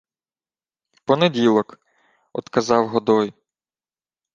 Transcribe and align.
—Понеділок,— 1.05 1.79
одказав 2.33 2.87
Годой. 2.87 3.33